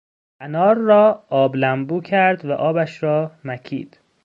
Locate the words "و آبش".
2.45-3.03